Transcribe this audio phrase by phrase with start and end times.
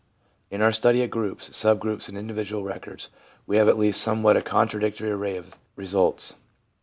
[0.49, 3.11] In our study of groups, sub groups and individual records,
[3.45, 6.37] we have at last a somewhat contradictory array of results.